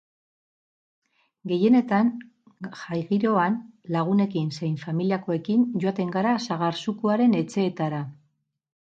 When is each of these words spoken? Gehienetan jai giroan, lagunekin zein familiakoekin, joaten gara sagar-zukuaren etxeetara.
Gehienetan 1.51 2.09
jai 2.79 2.99
giroan, 3.11 3.59
lagunekin 3.99 4.51
zein 4.57 4.75
familiakoekin, 4.87 5.71
joaten 5.87 6.19
gara 6.19 6.37
sagar-zukuaren 6.51 7.43
etxeetara. 7.47 8.07